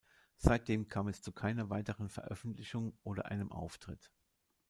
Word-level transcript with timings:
Seitdem 0.39 0.87
kam 0.87 1.09
es 1.09 1.21
zu 1.21 1.31
keiner 1.31 1.69
weiteren 1.69 2.09
Veröffentlichung 2.09 2.97
oder 3.03 3.27
einem 3.27 3.51
Auftritt. 3.51 4.11